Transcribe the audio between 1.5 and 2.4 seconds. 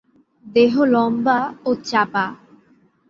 ও চাপা।